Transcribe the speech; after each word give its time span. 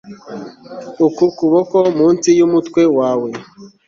uku 1.05 1.23
kuboko 1.37 1.77
munsi 1.97 2.29
yumutwe 2.37 2.81
wawe 2.97 3.29